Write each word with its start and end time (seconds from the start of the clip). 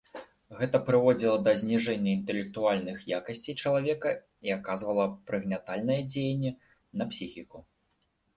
Гэта 0.59 0.77
прыводзіла 0.85 1.33
да 1.47 1.51
зніжэння 1.61 2.09
інтэлектуальных 2.19 3.03
якасцей 3.19 3.55
чалавека 3.65 4.09
і 4.49 4.57
аказвала 4.57 5.05
прыгнятальнае 5.29 6.01
дзеянне 6.11 6.51
на 6.99 7.11
псіхіку. 7.15 7.65